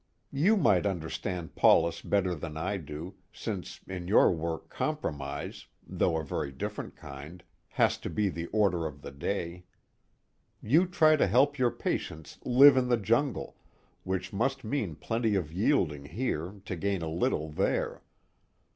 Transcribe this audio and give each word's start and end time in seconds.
You 0.31 0.57
might 0.57 0.87
understand 0.87 1.55
Paulus 1.55 2.01
better 2.01 2.33
than 2.33 2.57
I 2.57 2.77
do, 2.77 3.17
since 3.31 3.81
in 3.85 4.07
your 4.07 4.31
work 4.31 4.67
compromise 4.67 5.67
(though 5.85 6.17
a 6.17 6.23
very 6.23 6.51
different 6.51 6.95
kind) 6.95 7.43
has 7.77 7.99
to 7.99 8.09
be 8.09 8.27
the 8.27 8.47
order 8.47 8.87
of 8.87 9.03
the 9.03 9.11
day. 9.11 9.63
You 10.59 10.87
try 10.87 11.17
to 11.17 11.27
help 11.27 11.59
your 11.59 11.69
patients 11.69 12.39
live 12.43 12.77
in 12.77 12.87
the 12.89 12.97
jungle, 12.97 13.57
which 14.03 14.33
must 14.33 14.63
mean 14.63 14.95
plenty 14.95 15.35
of 15.35 15.53
yielding 15.53 16.05
here 16.05 16.59
to 16.65 16.75
gain 16.75 17.03
a 17.03 17.07
little 17.07 17.49
there. 17.51 18.01